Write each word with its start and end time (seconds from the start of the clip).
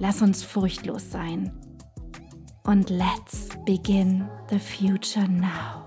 Lass 0.00 0.22
uns 0.22 0.42
furchtlos 0.42 1.12
sein. 1.12 1.52
Und 2.64 2.90
let's 2.90 3.48
begin 3.64 4.28
the 4.50 4.58
future 4.58 5.28
now. 5.28 5.84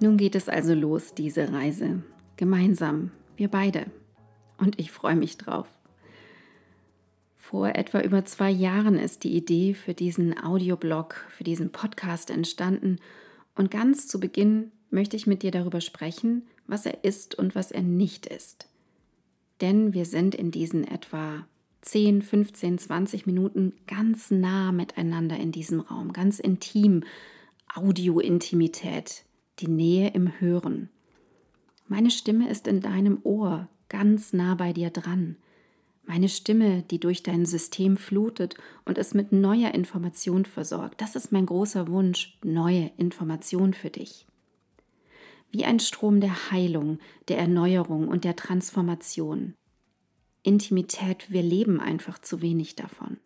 Nun 0.00 0.18
geht 0.18 0.34
es 0.34 0.50
also 0.50 0.74
los, 0.74 1.14
diese 1.14 1.50
Reise. 1.50 2.02
Gemeinsam, 2.36 3.10
wir 3.36 3.48
beide. 3.48 3.86
Und 4.58 4.78
ich 4.78 4.92
freue 4.92 5.16
mich 5.16 5.38
drauf. 5.38 5.66
Vor 7.36 7.68
etwa 7.68 8.00
über 8.00 8.26
zwei 8.26 8.50
Jahren 8.50 8.98
ist 8.98 9.24
die 9.24 9.34
Idee 9.34 9.72
für 9.72 9.94
diesen 9.94 10.38
Audioblog, 10.38 11.14
für 11.30 11.44
diesen 11.44 11.72
Podcast 11.72 12.30
entstanden. 12.30 12.98
Und 13.54 13.70
ganz 13.70 14.08
zu 14.08 14.20
Beginn 14.20 14.72
möchte 14.90 15.16
ich 15.16 15.26
mit 15.26 15.42
dir 15.42 15.50
darüber 15.50 15.80
sprechen, 15.80 16.46
was 16.66 16.84
er 16.84 17.02
ist 17.02 17.34
und 17.34 17.54
was 17.54 17.72
er 17.72 17.82
nicht 17.82 18.26
ist 18.26 18.69
denn 19.60 19.94
wir 19.94 20.04
sind 20.04 20.34
in 20.34 20.50
diesen 20.50 20.86
etwa 20.86 21.46
10, 21.82 22.22
15, 22.22 22.78
20 22.78 23.26
Minuten 23.26 23.72
ganz 23.86 24.30
nah 24.30 24.72
miteinander 24.72 25.36
in 25.36 25.52
diesem 25.52 25.80
Raum, 25.80 26.12
ganz 26.12 26.38
intim, 26.38 27.04
Audio-Intimität, 27.74 29.24
die 29.60 29.68
Nähe 29.68 30.10
im 30.10 30.40
Hören. 30.40 30.90
Meine 31.88 32.10
Stimme 32.10 32.48
ist 32.48 32.66
in 32.66 32.80
deinem 32.80 33.20
Ohr, 33.22 33.68
ganz 33.88 34.32
nah 34.32 34.54
bei 34.54 34.72
dir 34.72 34.90
dran. 34.90 35.36
Meine 36.06 36.28
Stimme, 36.28 36.82
die 36.82 36.98
durch 36.98 37.22
dein 37.22 37.46
System 37.46 37.96
flutet 37.96 38.56
und 38.84 38.98
es 38.98 39.14
mit 39.14 39.32
neuer 39.32 39.72
Information 39.74 40.44
versorgt. 40.44 41.00
Das 41.00 41.14
ist 41.14 41.30
mein 41.32 41.46
großer 41.46 41.88
Wunsch, 41.88 42.36
neue 42.42 42.90
Information 42.96 43.74
für 43.74 43.90
dich 43.90 44.26
wie 45.50 45.64
ein 45.64 45.80
Strom 45.80 46.20
der 46.20 46.50
Heilung, 46.50 46.98
der 47.28 47.38
Erneuerung 47.38 48.08
und 48.08 48.24
der 48.24 48.36
Transformation. 48.36 49.54
Intimität, 50.42 51.30
wir 51.30 51.42
leben 51.42 51.80
einfach 51.80 52.18
zu 52.18 52.40
wenig 52.40 52.76
davon. 52.76 53.18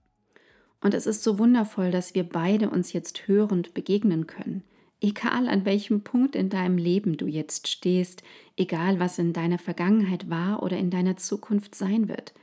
Und 0.81 0.95
es 0.95 1.07
ist 1.07 1.23
so 1.23 1.39
wundervoll, 1.39 1.91
dass 1.91 2.15
wir 2.15 2.25
beide 2.25 2.69
uns 2.69 2.93
jetzt 2.93 3.27
hörend 3.27 3.73
begegnen 3.73 4.27
können. 4.27 4.65
Egal 5.01 5.49
an 5.49 5.65
welchem 5.65 6.03
Punkt 6.03 6.37
in 6.37 6.51
deinem 6.51 6.79
Leben 6.79 7.17
du 7.17 7.27
jetzt 7.27 7.69
stehst, 7.69 8.23
egal 8.57 9.01
was 9.01 9.19
in 9.19 9.33
deiner 9.33 9.59
Vergangenheit 9.59 10.29
war 10.29 10.63
oder 10.63 10.77
in 10.77 10.91
deiner 10.91 11.17
Zukunft 11.17 11.75
sein 11.75 12.09
wird, 12.09 12.35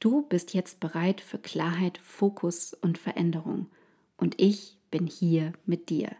du 0.00 0.22
bist 0.22 0.54
jetzt 0.54 0.80
bereit 0.80 1.20
für 1.20 1.38
Klarheit, 1.38 1.98
Fokus 1.98 2.74
und 2.74 2.98
Veränderung. 2.98 3.66
Und 4.16 4.40
ich 4.40 4.78
bin 4.90 5.06
hier 5.06 5.52
mit 5.64 5.90
dir. 5.90 6.10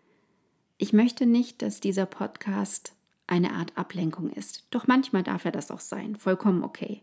Ich 0.78 0.92
möchte 0.92 1.26
nicht, 1.26 1.62
dass 1.62 1.80
dieser 1.80 2.06
Podcast 2.06 2.94
eine 3.28 3.52
Art 3.52 3.76
Ablenkung 3.76 4.30
ist. 4.30 4.66
Doch 4.70 4.86
manchmal 4.86 5.22
darf 5.22 5.44
er 5.44 5.52
das 5.52 5.70
auch 5.70 5.80
sein, 5.80 6.16
vollkommen 6.16 6.64
okay. 6.64 7.02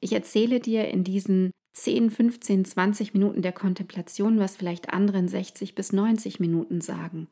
Ich 0.00 0.12
erzähle 0.12 0.60
dir 0.60 0.88
in 0.88 1.04
diesen 1.04 1.52
10, 1.74 2.10
15, 2.10 2.64
20 2.64 3.14
Minuten 3.14 3.42
der 3.42 3.52
Kontemplation, 3.52 4.38
was 4.38 4.56
vielleicht 4.56 4.92
anderen 4.92 5.28
60 5.28 5.74
bis 5.74 5.92
90 5.92 6.40
Minuten 6.40 6.80
sagen. 6.80 7.28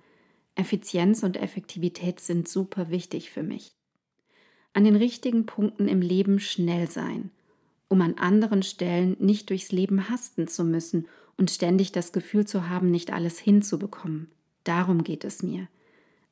Effizienz 0.54 1.22
und 1.22 1.36
Effektivität 1.36 2.20
sind 2.20 2.48
super 2.48 2.90
wichtig 2.90 3.30
für 3.30 3.42
mich. 3.42 3.72
An 4.72 4.84
den 4.84 4.96
richtigen 4.96 5.46
Punkten 5.46 5.88
im 5.88 6.02
Leben 6.02 6.40
schnell 6.40 6.90
sein, 6.90 7.30
um 7.88 8.00
an 8.02 8.14
anderen 8.14 8.62
Stellen 8.62 9.16
nicht 9.18 9.50
durchs 9.50 9.72
Leben 9.72 10.08
hasten 10.08 10.46
zu 10.46 10.64
müssen 10.64 11.06
und 11.36 11.50
ständig 11.50 11.92
das 11.92 12.12
Gefühl 12.12 12.46
zu 12.46 12.68
haben, 12.68 12.90
nicht 12.90 13.12
alles 13.12 13.38
hinzubekommen. 13.38 14.30
Darum 14.64 15.04
geht 15.04 15.24
es 15.24 15.42
mir 15.42 15.68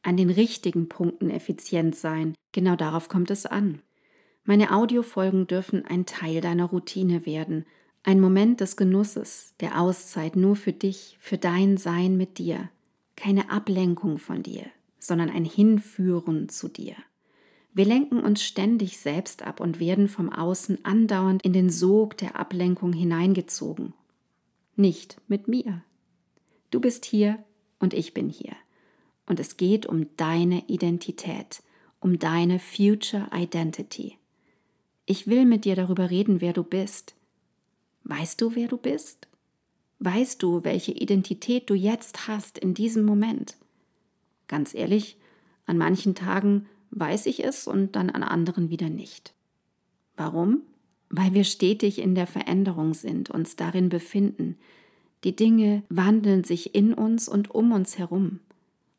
an 0.06 0.16
den 0.16 0.30
richtigen 0.30 0.88
Punkten 0.88 1.30
effizient 1.30 1.96
sein. 1.96 2.34
Genau 2.52 2.76
darauf 2.76 3.08
kommt 3.08 3.30
es 3.32 3.44
an. 3.44 3.82
Meine 4.44 4.72
Audiofolgen 4.72 5.48
dürfen 5.48 5.84
ein 5.84 6.06
Teil 6.06 6.40
deiner 6.40 6.66
Routine 6.66 7.26
werden, 7.26 7.64
ein 8.04 8.20
Moment 8.20 8.60
des 8.60 8.76
Genusses, 8.76 9.54
der 9.58 9.80
Auszeit 9.80 10.36
nur 10.36 10.54
für 10.54 10.72
dich, 10.72 11.16
für 11.18 11.38
dein 11.38 11.76
Sein 11.76 12.16
mit 12.16 12.38
dir. 12.38 12.70
Keine 13.16 13.50
Ablenkung 13.50 14.18
von 14.18 14.44
dir, 14.44 14.66
sondern 15.00 15.28
ein 15.28 15.44
Hinführen 15.44 16.48
zu 16.48 16.68
dir. 16.68 16.94
Wir 17.74 17.84
lenken 17.84 18.20
uns 18.20 18.44
ständig 18.44 18.98
selbst 18.98 19.42
ab 19.42 19.58
und 19.58 19.80
werden 19.80 20.06
vom 20.06 20.32
Außen 20.32 20.84
andauernd 20.84 21.42
in 21.42 21.52
den 21.52 21.68
Sog 21.68 22.16
der 22.16 22.38
Ablenkung 22.38 22.92
hineingezogen. 22.92 23.92
Nicht 24.76 25.20
mit 25.26 25.48
mir. 25.48 25.82
Du 26.70 26.80
bist 26.80 27.04
hier 27.04 27.42
und 27.80 27.92
ich 27.92 28.14
bin 28.14 28.28
hier. 28.28 28.54
Und 29.26 29.40
es 29.40 29.56
geht 29.56 29.86
um 29.86 30.06
deine 30.16 30.64
Identität, 30.68 31.62
um 32.00 32.18
deine 32.18 32.58
Future 32.58 33.28
Identity. 33.34 34.16
Ich 35.04 35.26
will 35.26 35.44
mit 35.44 35.64
dir 35.64 35.76
darüber 35.76 36.10
reden, 36.10 36.40
wer 36.40 36.52
du 36.52 36.62
bist. 36.62 37.14
Weißt 38.04 38.40
du, 38.40 38.54
wer 38.54 38.68
du 38.68 38.76
bist? 38.76 39.28
Weißt 39.98 40.42
du, 40.42 40.62
welche 40.62 40.92
Identität 40.92 41.70
du 41.70 41.74
jetzt 41.74 42.28
hast 42.28 42.58
in 42.58 42.74
diesem 42.74 43.04
Moment? 43.04 43.56
Ganz 44.46 44.74
ehrlich, 44.74 45.16
an 45.64 45.78
manchen 45.78 46.14
Tagen 46.14 46.66
weiß 46.90 47.26
ich 47.26 47.44
es 47.44 47.66
und 47.66 47.96
dann 47.96 48.10
an 48.10 48.22
anderen 48.22 48.70
wieder 48.70 48.88
nicht. 48.88 49.34
Warum? 50.16 50.62
Weil 51.08 51.34
wir 51.34 51.44
stetig 51.44 51.98
in 51.98 52.14
der 52.14 52.26
Veränderung 52.26 52.94
sind, 52.94 53.30
uns 53.30 53.56
darin 53.56 53.88
befinden. 53.88 54.56
Die 55.24 55.34
Dinge 55.34 55.82
wandeln 55.88 56.44
sich 56.44 56.74
in 56.74 56.94
uns 56.94 57.28
und 57.28 57.50
um 57.50 57.72
uns 57.72 57.98
herum. 57.98 58.40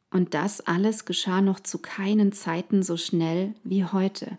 Und 0.10 0.34
das 0.34 0.62
alles 0.62 1.06
geschah 1.06 1.42
noch 1.42 1.60
zu 1.60 1.80
keinen 1.80 2.32
Zeiten 2.32 2.82
so 2.82 2.98
schnell 2.98 3.54
wie 3.64 3.84
heute 3.86 4.38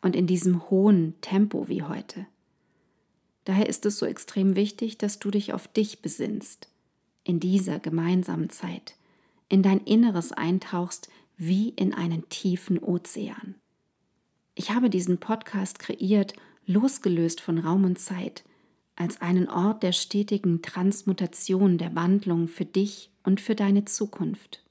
und 0.00 0.14
in 0.14 0.26
diesem 0.26 0.70
hohen 0.70 1.14
Tempo 1.20 1.68
wie 1.68 1.82
heute. 1.82 2.26
Daher 3.44 3.68
ist 3.68 3.86
es 3.86 3.98
so 3.98 4.06
extrem 4.06 4.56
wichtig, 4.56 4.98
dass 4.98 5.18
du 5.18 5.30
dich 5.30 5.52
auf 5.52 5.68
dich 5.68 6.02
besinnst, 6.02 6.68
in 7.24 7.40
dieser 7.40 7.78
gemeinsamen 7.78 8.50
Zeit, 8.50 8.94
in 9.48 9.62
dein 9.62 9.80
Inneres 9.80 10.32
eintauchst 10.32 11.08
wie 11.36 11.70
in 11.70 11.94
einen 11.94 12.28
tiefen 12.28 12.78
Ozean. 12.78 13.54
Ich 14.54 14.70
habe 14.70 14.90
diesen 14.90 15.18
Podcast 15.18 15.78
kreiert, 15.78 16.34
losgelöst 16.66 17.40
von 17.40 17.58
Raum 17.58 17.84
und 17.84 17.98
Zeit, 17.98 18.44
als 18.96 19.20
einen 19.20 19.48
Ort 19.48 19.82
der 19.82 19.92
stetigen 19.92 20.60
Transmutation, 20.60 21.78
der 21.78 21.94
Wandlung 21.94 22.48
für 22.48 22.64
dich 22.64 23.10
und 23.22 23.40
für 23.40 23.54
deine 23.54 23.84
Zukunft. 23.84 24.64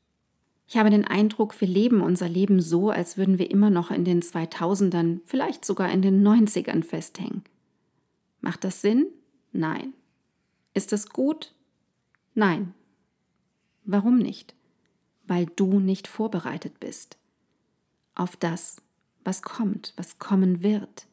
Ich 0.69 0.75
habe 0.75 0.90
den 0.90 1.06
Eindruck, 1.06 1.60
wir 1.62 1.68
leben 1.68 2.02
unser 2.02 2.28
Leben 2.28 2.62
so, 2.62 2.90
als 2.90 3.18
würden 3.18 3.40
wir 3.40 3.50
immer 3.50 3.69
noch 3.69 3.90
in 3.90 4.04
den 4.04 4.22
2000ern, 4.22 5.22
vielleicht 5.25 5.64
sogar 5.64 5.90
in 5.90 6.02
den 6.02 6.28
90ern 6.28 6.84
festhängen. 6.84 7.44
Macht 8.42 8.66
das 8.66 8.81
Sinn? 8.81 9.08
Nein. 9.54 9.94
Ist 10.74 10.92
das 10.92 11.10
gut? 11.10 11.54
Nein. 12.36 12.74
Warum 13.86 14.18
nicht? 14.18 14.56
Weil 15.25 15.46
du 15.46 15.80
nicht 15.80 16.08
vorbereitet 16.08 16.81
bist. 16.81 17.18
Auf 18.14 18.36
das, 18.36 18.81
was 19.24 19.42
kommt, 19.42 19.94
was 19.96 20.19
kommen 20.19 20.64
wird. 20.64 21.08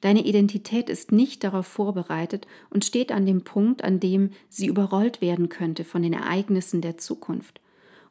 Deine 0.00 0.24
Identität 0.24 0.88
ist 0.88 1.12
nicht 1.12 1.44
darauf 1.44 1.66
vorbereitet 1.66 2.46
und 2.70 2.86
steht 2.86 3.12
an 3.12 3.26
dem 3.26 3.44
Punkt, 3.44 3.84
an 3.84 4.00
dem 4.00 4.30
sie 4.48 4.66
überrollt 4.66 5.20
werden 5.20 5.50
könnte 5.50 5.84
von 5.84 6.00
den 6.00 6.14
Ereignissen 6.14 6.80
der 6.80 6.96
Zukunft 6.96 7.60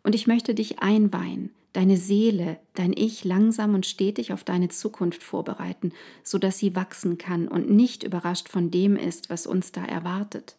und 0.03 0.15
ich 0.15 0.27
möchte 0.27 0.53
dich 0.53 0.79
einweihen, 0.79 1.51
deine 1.73 1.97
Seele, 1.97 2.57
dein 2.73 2.93
Ich 2.93 3.23
langsam 3.23 3.75
und 3.75 3.85
stetig 3.85 4.33
auf 4.33 4.43
deine 4.43 4.69
Zukunft 4.69 5.23
vorbereiten, 5.23 5.91
sodass 6.23 6.57
sie 6.57 6.75
wachsen 6.75 7.17
kann 7.17 7.47
und 7.47 7.69
nicht 7.69 8.03
überrascht 8.03 8.49
von 8.49 8.71
dem 8.71 8.95
ist, 8.95 9.29
was 9.29 9.45
uns 9.45 9.71
da 9.71 9.85
erwartet. 9.85 10.55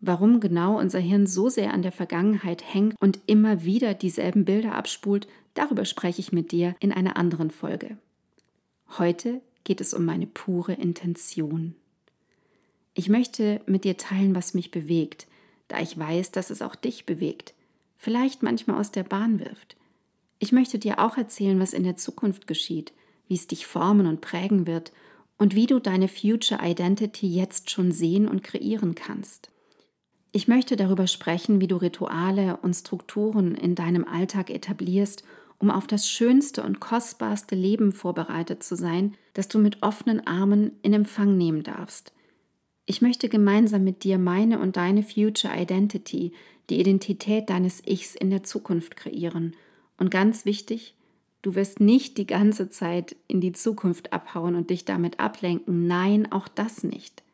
Warum 0.00 0.40
genau 0.40 0.78
unser 0.78 1.00
Hirn 1.00 1.26
so 1.26 1.48
sehr 1.48 1.72
an 1.72 1.82
der 1.82 1.92
Vergangenheit 1.92 2.62
hängt 2.72 2.94
und 3.00 3.18
immer 3.26 3.64
wieder 3.64 3.94
dieselben 3.94 4.44
Bilder 4.44 4.74
abspult, 4.74 5.26
darüber 5.54 5.84
spreche 5.84 6.20
ich 6.20 6.32
mit 6.32 6.52
dir 6.52 6.76
in 6.80 6.92
einer 6.92 7.16
anderen 7.16 7.50
Folge. 7.50 7.96
Heute 8.98 9.40
geht 9.64 9.80
es 9.80 9.94
um 9.94 10.04
meine 10.04 10.26
pure 10.26 10.74
Intention. 10.74 11.74
Ich 12.94 13.08
möchte 13.08 13.60
mit 13.66 13.84
dir 13.84 13.96
teilen, 13.96 14.34
was 14.34 14.54
mich 14.54 14.70
bewegt, 14.70 15.26
da 15.68 15.80
ich 15.80 15.98
weiß, 15.98 16.30
dass 16.30 16.50
es 16.50 16.62
auch 16.62 16.76
dich 16.76 17.04
bewegt, 17.04 17.52
vielleicht 17.96 18.42
manchmal 18.42 18.78
aus 18.78 18.90
der 18.90 19.04
Bahn 19.04 19.40
wirft. 19.40 19.76
Ich 20.38 20.52
möchte 20.52 20.78
dir 20.78 20.98
auch 20.98 21.16
erzählen, 21.16 21.58
was 21.60 21.72
in 21.72 21.84
der 21.84 21.96
Zukunft 21.96 22.46
geschieht, 22.46 22.92
wie 23.28 23.34
es 23.34 23.46
dich 23.46 23.66
formen 23.66 24.06
und 24.06 24.20
prägen 24.20 24.66
wird 24.66 24.92
und 25.38 25.54
wie 25.54 25.66
du 25.66 25.78
deine 25.78 26.08
Future 26.08 26.60
Identity 26.62 27.26
jetzt 27.26 27.70
schon 27.70 27.92
sehen 27.92 28.28
und 28.28 28.42
kreieren 28.42 28.94
kannst. 28.94 29.50
Ich 30.32 30.48
möchte 30.48 30.76
darüber 30.76 31.06
sprechen, 31.06 31.60
wie 31.60 31.66
du 31.66 31.76
Rituale 31.76 32.58
und 32.58 32.74
Strukturen 32.74 33.54
in 33.54 33.74
deinem 33.74 34.04
Alltag 34.04 34.50
etablierst, 34.50 35.24
um 35.58 35.70
auf 35.70 35.86
das 35.86 36.08
schönste 36.08 36.62
und 36.62 36.80
kostbarste 36.80 37.54
Leben 37.54 37.92
vorbereitet 37.92 38.62
zu 38.62 38.76
sein, 38.76 39.14
das 39.32 39.48
du 39.48 39.58
mit 39.58 39.82
offenen 39.82 40.26
Armen 40.26 40.72
in 40.82 40.92
Empfang 40.92 41.38
nehmen 41.38 41.62
darfst. 41.62 42.12
Ich 42.88 43.02
möchte 43.02 43.28
gemeinsam 43.28 43.82
mit 43.82 44.04
dir 44.04 44.16
meine 44.16 44.60
und 44.60 44.76
deine 44.76 45.02
Future 45.02 45.52
Identity, 45.54 46.32
die 46.70 46.78
Identität 46.78 47.50
deines 47.50 47.84
Ichs 47.84 48.14
in 48.14 48.30
der 48.30 48.44
Zukunft 48.44 48.96
kreieren. 48.96 49.56
Und 49.98 50.12
ganz 50.12 50.44
wichtig, 50.44 50.94
du 51.42 51.56
wirst 51.56 51.80
nicht 51.80 52.16
die 52.16 52.28
ganze 52.28 52.70
Zeit 52.70 53.16
in 53.26 53.40
die 53.40 53.52
Zukunft 53.52 54.12
abhauen 54.12 54.54
und 54.54 54.70
dich 54.70 54.84
damit 54.84 55.18
ablenken. 55.18 55.88
Nein, 55.88 56.30
auch 56.30 56.46
das 56.46 56.84
nicht. 56.84 57.24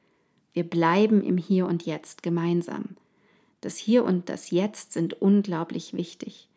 Wir 0.54 0.64
bleiben 0.64 1.22
im 1.22 1.36
Hier 1.36 1.66
und 1.66 1.84
Jetzt 1.84 2.22
gemeinsam. 2.22 2.96
Das 3.60 3.76
Hier 3.76 4.04
und 4.04 4.30
das 4.30 4.50
Jetzt 4.50 4.94
sind 4.94 5.20
unglaublich 5.20 5.92
wichtig. 5.92 6.48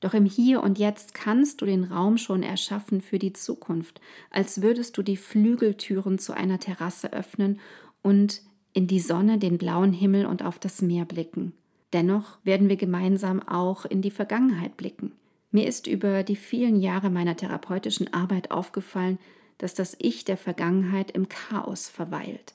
Doch 0.00 0.14
im 0.14 0.24
Hier 0.24 0.62
und 0.62 0.78
Jetzt 0.78 1.12
kannst 1.12 1.60
du 1.60 1.66
den 1.66 1.84
Raum 1.84 2.16
schon 2.16 2.42
erschaffen 2.42 3.02
für 3.02 3.18
die 3.18 3.34
Zukunft, 3.34 4.00
als 4.30 4.62
würdest 4.62 4.96
du 4.96 5.02
die 5.02 5.18
Flügeltüren 5.18 6.18
zu 6.18 6.32
einer 6.32 6.58
Terrasse 6.58 7.12
öffnen 7.12 7.60
und 8.02 8.42
in 8.72 8.86
die 8.86 9.00
Sonne, 9.00 9.38
den 9.38 9.58
blauen 9.58 9.92
Himmel 9.92 10.26
und 10.26 10.44
auf 10.44 10.58
das 10.58 10.82
Meer 10.82 11.04
blicken. 11.04 11.52
Dennoch 11.92 12.38
werden 12.44 12.68
wir 12.68 12.76
gemeinsam 12.76 13.42
auch 13.42 13.84
in 13.84 14.00
die 14.00 14.12
Vergangenheit 14.12 14.76
blicken. 14.76 15.12
Mir 15.50 15.66
ist 15.66 15.86
über 15.86 16.22
die 16.22 16.36
vielen 16.36 16.76
Jahre 16.80 17.10
meiner 17.10 17.36
therapeutischen 17.36 18.12
Arbeit 18.14 18.52
aufgefallen, 18.52 19.18
dass 19.58 19.74
das 19.74 19.96
Ich 19.98 20.24
der 20.24 20.36
Vergangenheit 20.36 21.10
im 21.10 21.28
Chaos 21.28 21.88
verweilt. 21.88 22.54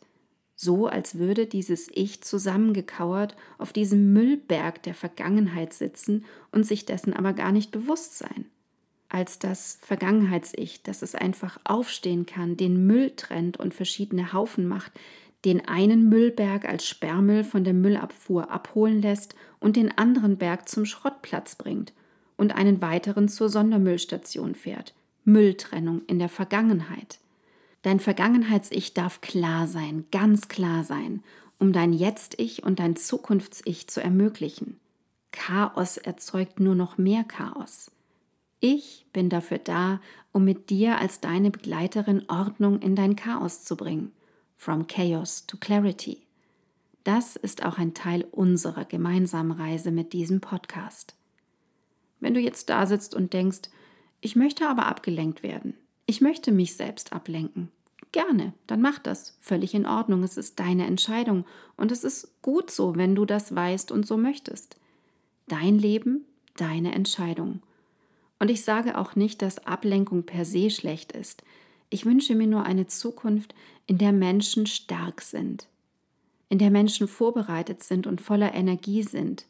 So 0.55 0.87
als 0.87 1.17
würde 1.17 1.47
dieses 1.47 1.89
Ich 1.93 2.23
zusammengekauert 2.23 3.35
auf 3.57 3.73
diesem 3.73 4.13
Müllberg 4.13 4.81
der 4.83 4.93
Vergangenheit 4.93 5.73
sitzen 5.73 6.23
und 6.51 6.65
sich 6.65 6.85
dessen 6.85 7.13
aber 7.13 7.33
gar 7.33 7.51
nicht 7.51 7.71
bewusst 7.71 8.17
sein. 8.17 8.45
Als 9.09 9.37
das 9.37 9.77
Vergangenheits-Ich, 9.81 10.81
das 10.81 11.01
es 11.01 11.13
einfach 11.13 11.59
aufstehen 11.65 12.25
kann, 12.25 12.57
den 12.57 12.87
Müll 12.87 13.11
trennt 13.15 13.57
und 13.57 13.73
verschiedene 13.73 14.33
Haufen 14.33 14.67
macht, 14.67 14.93
den 15.45 15.67
einen 15.67 16.09
Müllberg 16.09 16.65
als 16.65 16.87
Sperrmüll 16.87 17.43
von 17.43 17.63
der 17.63 17.73
Müllabfuhr 17.73 18.49
abholen 18.49 19.01
lässt 19.01 19.35
und 19.59 19.75
den 19.75 19.95
anderen 19.95 20.37
Berg 20.37 20.67
zum 20.67 20.85
Schrottplatz 20.85 21.55
bringt 21.55 21.93
und 22.35 22.55
einen 22.55 22.81
weiteren 22.81 23.29
zur 23.29 23.49
Sondermüllstation 23.49 24.55
fährt. 24.55 24.95
Mülltrennung 25.23 26.01
in 26.07 26.19
der 26.19 26.29
Vergangenheit. 26.29 27.19
Dein 27.83 27.99
Vergangenheits-Ich 27.99 28.95
darf 28.95 29.21
klar 29.21 29.67
sein, 29.67 30.05
ganz 30.11 30.47
klar 30.47 30.83
sein, 30.83 31.23
um 31.59 31.71
dein 31.71 31.93
Jetzt-Ich 31.93 32.63
und 32.63 32.79
dein 32.79 32.95
Zukunfts-Ich 32.95 33.87
zu 33.87 34.01
ermöglichen. 34.01 34.79
Chaos 35.31 35.97
erzeugt 35.97 36.59
nur 36.59 36.75
noch 36.75 36.97
mehr 36.97 37.23
Chaos. 37.23 37.91
Ich 38.59 39.05
bin 39.13 39.29
dafür 39.29 39.59
da, 39.59 40.01
um 40.31 40.43
mit 40.43 40.71
dir 40.71 40.97
als 40.97 41.19
deine 41.19 41.51
Begleiterin 41.51 42.23
Ordnung 42.29 42.79
in 42.81 42.95
dein 42.95 43.15
Chaos 43.15 43.63
zu 43.63 43.77
bringen 43.77 44.11
From 44.65 44.87
Chaos 44.87 45.45
to 45.45 45.57
Clarity. 45.57 46.25
Das 47.03 47.35
ist 47.35 47.63
auch 47.63 47.77
ein 47.77 47.93
Teil 47.93 48.25
unserer 48.31 48.83
gemeinsamen 48.83 49.51
Reise 49.51 49.91
mit 49.91 50.11
diesem 50.11 50.41
Podcast. 50.41 51.13
Wenn 52.19 52.33
du 52.33 52.39
jetzt 52.39 52.71
da 52.71 52.87
sitzt 52.87 53.13
und 53.13 53.33
denkst, 53.33 53.69
ich 54.21 54.35
möchte 54.35 54.67
aber 54.67 54.87
abgelenkt 54.87 55.43
werden, 55.43 55.75
ich 56.07 56.19
möchte 56.19 56.51
mich 56.51 56.75
selbst 56.75 57.13
ablenken, 57.13 57.69
gerne, 58.11 58.53
dann 58.65 58.81
mach 58.81 58.97
das, 58.97 59.37
völlig 59.39 59.75
in 59.75 59.85
Ordnung, 59.85 60.23
es 60.23 60.35
ist 60.35 60.59
deine 60.59 60.87
Entscheidung 60.87 61.45
und 61.77 61.91
es 61.91 62.03
ist 62.03 62.41
gut 62.41 62.71
so, 62.71 62.95
wenn 62.95 63.13
du 63.13 63.25
das 63.25 63.53
weißt 63.53 63.91
und 63.91 64.07
so 64.07 64.17
möchtest. 64.17 64.77
Dein 65.47 65.77
Leben, 65.77 66.25
deine 66.57 66.95
Entscheidung. 66.95 67.61
Und 68.39 68.49
ich 68.49 68.63
sage 68.63 68.97
auch 68.97 69.15
nicht, 69.15 69.43
dass 69.43 69.67
Ablenkung 69.67 70.23
per 70.23 70.43
se 70.43 70.71
schlecht 70.71 71.11
ist. 71.11 71.43
Ich 71.89 72.05
wünsche 72.05 72.35
mir 72.35 72.47
nur 72.47 72.63
eine 72.63 72.87
Zukunft, 72.87 73.53
in 73.87 73.97
der 73.97 74.11
Menschen 74.11 74.65
stark 74.65 75.21
sind, 75.21 75.67
in 76.49 76.57
der 76.57 76.71
Menschen 76.71 77.07
vorbereitet 77.07 77.83
sind 77.83 78.07
und 78.07 78.21
voller 78.21 78.53
Energie 78.53 79.03
sind. 79.03 79.45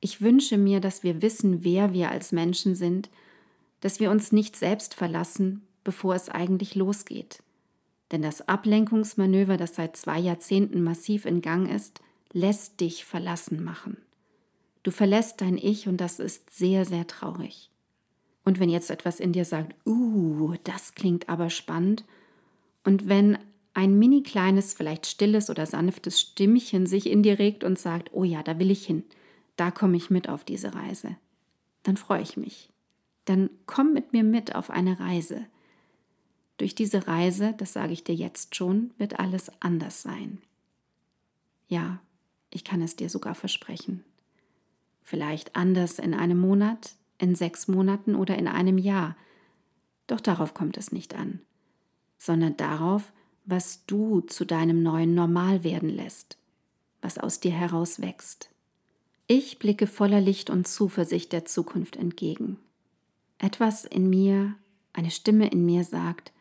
Ich 0.00 0.20
wünsche 0.20 0.58
mir, 0.58 0.80
dass 0.80 1.02
wir 1.02 1.22
wissen, 1.22 1.64
wer 1.64 1.92
wir 1.92 2.10
als 2.10 2.32
Menschen 2.32 2.74
sind, 2.74 3.10
dass 3.80 4.00
wir 4.00 4.10
uns 4.10 4.32
nicht 4.32 4.56
selbst 4.56 4.94
verlassen, 4.94 5.62
bevor 5.82 6.14
es 6.14 6.28
eigentlich 6.28 6.74
losgeht. 6.74 7.42
Denn 8.10 8.22
das 8.22 8.48
Ablenkungsmanöver, 8.48 9.56
das 9.56 9.74
seit 9.74 9.96
zwei 9.96 10.18
Jahrzehnten 10.18 10.82
massiv 10.82 11.26
in 11.26 11.42
Gang 11.42 11.70
ist, 11.70 12.00
lässt 12.32 12.80
dich 12.80 13.04
verlassen 13.04 13.62
machen. 13.62 13.98
Du 14.82 14.90
verlässt 14.90 15.40
dein 15.40 15.56
Ich 15.56 15.88
und 15.88 15.98
das 15.98 16.18
ist 16.18 16.50
sehr, 16.50 16.84
sehr 16.84 17.06
traurig. 17.06 17.70
Und 18.44 18.60
wenn 18.60 18.68
jetzt 18.68 18.90
etwas 18.90 19.20
in 19.20 19.32
dir 19.32 19.44
sagt, 19.44 19.74
uh, 19.86 20.54
das 20.64 20.94
klingt 20.94 21.28
aber 21.28 21.50
spannend, 21.50 22.04
und 22.84 23.08
wenn 23.08 23.38
ein 23.72 23.98
mini 23.98 24.22
kleines, 24.22 24.74
vielleicht 24.74 25.06
stilles 25.06 25.50
oder 25.50 25.66
sanftes 25.66 26.20
Stimmchen 26.20 26.86
sich 26.86 27.10
in 27.10 27.22
dir 27.22 27.38
regt 27.38 27.64
und 27.64 27.78
sagt, 27.78 28.10
oh 28.12 28.24
ja, 28.24 28.42
da 28.42 28.58
will 28.58 28.70
ich 28.70 28.86
hin, 28.86 29.02
da 29.56 29.70
komme 29.70 29.96
ich 29.96 30.10
mit 30.10 30.28
auf 30.28 30.44
diese 30.44 30.74
Reise, 30.74 31.16
dann 31.82 31.96
freue 31.96 32.22
ich 32.22 32.36
mich. 32.36 32.70
Dann 33.24 33.48
komm 33.66 33.94
mit 33.94 34.12
mir 34.12 34.22
mit 34.22 34.54
auf 34.54 34.70
eine 34.70 35.00
Reise. 35.00 35.46
Durch 36.58 36.74
diese 36.74 37.08
Reise, 37.08 37.54
das 37.56 37.72
sage 37.72 37.92
ich 37.92 38.04
dir 38.04 38.14
jetzt 38.14 38.54
schon, 38.54 38.92
wird 38.98 39.18
alles 39.18 39.50
anders 39.60 40.02
sein. 40.02 40.42
Ja, 41.66 42.00
ich 42.50 42.64
kann 42.64 42.82
es 42.82 42.96
dir 42.96 43.08
sogar 43.08 43.34
versprechen. 43.34 44.04
Vielleicht 45.02 45.56
anders 45.56 45.98
in 45.98 46.14
einem 46.14 46.38
Monat, 46.38 46.96
in 47.24 47.34
sechs 47.34 47.66
Monaten 47.66 48.14
oder 48.14 48.38
in 48.38 48.46
einem 48.46 48.78
Jahr. 48.78 49.16
Doch 50.06 50.20
darauf 50.20 50.54
kommt 50.54 50.76
es 50.76 50.92
nicht 50.92 51.14
an, 51.14 51.40
sondern 52.18 52.56
darauf, 52.56 53.12
was 53.46 53.84
du 53.86 54.20
zu 54.20 54.44
deinem 54.44 54.82
neuen 54.82 55.14
Normal 55.14 55.64
werden 55.64 55.88
lässt, 55.88 56.38
was 57.02 57.18
aus 57.18 57.40
dir 57.40 57.52
heraus 57.52 58.00
wächst. 58.00 58.50
Ich 59.26 59.58
blicke 59.58 59.86
voller 59.86 60.20
Licht 60.20 60.50
und 60.50 60.68
Zuversicht 60.68 61.32
der 61.32 61.46
Zukunft 61.46 61.96
entgegen. 61.96 62.58
Etwas 63.38 63.86
in 63.86 64.08
mir, 64.08 64.54
eine 64.92 65.10
Stimme 65.10 65.48
in 65.48 65.64
mir 65.64 65.84
sagt, 65.84 66.32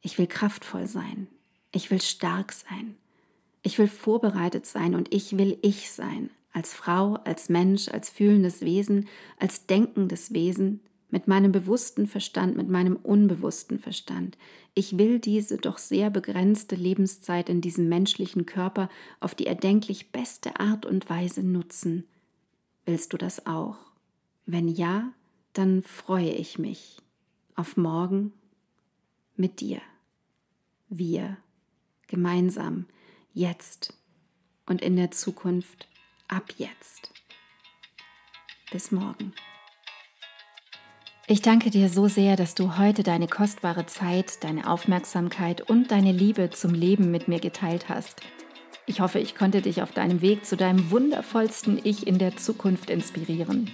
ich 0.00 0.18
will 0.18 0.28
kraftvoll 0.28 0.86
sein, 0.86 1.26
ich 1.72 1.90
will 1.90 2.00
stark 2.00 2.52
sein, 2.52 2.96
ich 3.62 3.78
will 3.78 3.88
vorbereitet 3.88 4.66
sein 4.66 4.94
und 4.94 5.12
ich 5.12 5.36
will 5.36 5.58
ich 5.62 5.90
sein, 5.90 6.30
als 6.52 6.74
Frau, 6.74 7.14
als 7.24 7.48
Mensch, 7.48 7.88
als 7.88 8.10
fühlendes 8.10 8.60
Wesen, 8.60 9.08
als 9.38 9.66
denkendes 9.66 10.32
Wesen, 10.32 10.80
mit 11.12 11.28
meinem 11.28 11.52
bewussten 11.52 12.06
Verstand, 12.06 12.56
mit 12.56 12.68
meinem 12.68 12.96
unbewussten 12.96 13.78
Verstand. 13.78 14.38
Ich 14.74 14.96
will 14.96 15.18
diese 15.18 15.58
doch 15.58 15.76
sehr 15.76 16.08
begrenzte 16.08 16.74
Lebenszeit 16.74 17.50
in 17.50 17.60
diesem 17.60 17.88
menschlichen 17.88 18.46
Körper 18.46 18.88
auf 19.20 19.34
die 19.34 19.46
erdenklich 19.46 20.10
beste 20.10 20.58
Art 20.58 20.86
und 20.86 21.10
Weise 21.10 21.42
nutzen. 21.42 22.04
Willst 22.86 23.12
du 23.12 23.18
das 23.18 23.46
auch? 23.46 23.76
Wenn 24.46 24.68
ja, 24.68 25.12
dann 25.52 25.82
freue 25.82 26.32
ich 26.32 26.58
mich 26.58 26.96
auf 27.54 27.76
morgen 27.76 28.32
mit 29.36 29.60
dir. 29.60 29.82
Wir 30.88 31.36
gemeinsam, 32.06 32.86
jetzt 33.34 33.94
und 34.64 34.80
in 34.80 34.96
der 34.96 35.10
Zukunft 35.10 35.88
ab 36.32 36.54
jetzt. 36.56 37.10
Bis 38.70 38.90
morgen. 38.90 39.32
Ich 41.28 41.42
danke 41.42 41.70
dir 41.70 41.88
so 41.88 42.08
sehr, 42.08 42.36
dass 42.36 42.54
du 42.54 42.78
heute 42.78 43.02
deine 43.02 43.28
kostbare 43.28 43.86
Zeit, 43.86 44.42
deine 44.42 44.68
Aufmerksamkeit 44.68 45.60
und 45.60 45.90
deine 45.90 46.10
Liebe 46.10 46.50
zum 46.50 46.74
Leben 46.74 47.10
mit 47.10 47.28
mir 47.28 47.38
geteilt 47.38 47.88
hast. 47.88 48.22
Ich 48.86 49.00
hoffe, 49.00 49.18
ich 49.18 49.34
konnte 49.34 49.62
dich 49.62 49.82
auf 49.82 49.92
deinem 49.92 50.20
Weg 50.20 50.44
zu 50.44 50.56
deinem 50.56 50.90
wundervollsten 50.90 51.80
Ich 51.84 52.06
in 52.06 52.18
der 52.18 52.36
Zukunft 52.36 52.90
inspirieren. 52.90 53.70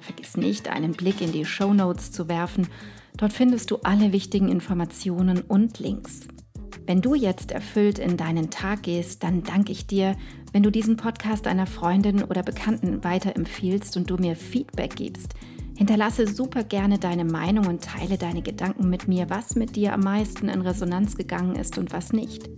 Vergiss 0.00 0.36
nicht, 0.36 0.68
einen 0.68 0.92
Blick 0.92 1.20
in 1.20 1.32
die 1.32 1.46
Show 1.46 1.72
Notes 1.72 2.12
zu 2.12 2.28
werfen. 2.28 2.68
Dort 3.16 3.32
findest 3.32 3.70
du 3.70 3.78
alle 3.82 4.12
wichtigen 4.12 4.48
Informationen 4.48 5.40
und 5.40 5.78
Links. 5.78 6.26
Wenn 6.90 7.02
du 7.02 7.14
jetzt 7.14 7.52
erfüllt 7.52 8.00
in 8.00 8.16
deinen 8.16 8.50
Tag 8.50 8.82
gehst, 8.82 9.22
dann 9.22 9.44
danke 9.44 9.70
ich 9.70 9.86
dir, 9.86 10.16
wenn 10.52 10.64
du 10.64 10.72
diesen 10.72 10.96
Podcast 10.96 11.46
einer 11.46 11.68
Freundin 11.68 12.24
oder 12.24 12.42
Bekannten 12.42 13.04
weiterempfiehlst 13.04 13.96
und 13.96 14.10
du 14.10 14.16
mir 14.16 14.34
Feedback 14.34 14.96
gibst. 14.96 15.34
Hinterlasse 15.76 16.26
super 16.26 16.64
gerne 16.64 16.98
deine 16.98 17.24
Meinung 17.24 17.68
und 17.68 17.84
teile 17.84 18.18
deine 18.18 18.42
Gedanken 18.42 18.90
mit 18.90 19.06
mir, 19.06 19.30
was 19.30 19.54
mit 19.54 19.76
dir 19.76 19.92
am 19.92 20.00
meisten 20.00 20.48
in 20.48 20.62
Resonanz 20.62 21.16
gegangen 21.16 21.54
ist 21.54 21.78
und 21.78 21.92
was 21.92 22.12
nicht. 22.12 22.50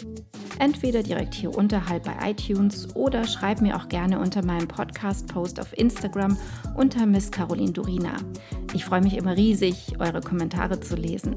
Entweder 0.59 1.03
direkt 1.03 1.35
hier 1.35 1.55
unterhalb 1.55 2.05
bei 2.05 2.31
iTunes 2.31 2.97
oder 2.97 3.27
schreib 3.27 3.61
mir 3.61 3.77
auch 3.77 3.91
gerne 3.91 4.19
unter 4.19 4.43
meinem 4.43 4.67
Podcast-Post 4.67 5.61
auf 5.61 5.77
Instagram 5.77 6.39
unter 6.75 7.05
Miss 7.05 7.31
Caroline 7.31 7.73
Durina. 7.73 8.17
Ich 8.73 8.87
freue 8.87 9.03
mich 9.03 9.19
immer 9.19 9.37
riesig, 9.37 9.97
eure 9.99 10.23
Kommentare 10.23 10.81
zu 10.81 10.97
lesen. 10.97 11.37